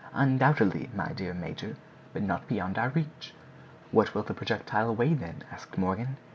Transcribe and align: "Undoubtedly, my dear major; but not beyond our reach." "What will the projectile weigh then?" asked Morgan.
"Undoubtedly, 0.15 0.89
my 0.95 1.09
dear 1.13 1.31
major; 1.31 1.75
but 2.11 2.23
not 2.23 2.47
beyond 2.47 2.75
our 2.79 2.89
reach." 2.89 3.35
"What 3.91 4.15
will 4.15 4.23
the 4.23 4.33
projectile 4.33 4.95
weigh 4.95 5.13
then?" 5.13 5.43
asked 5.51 5.77
Morgan. 5.77 6.17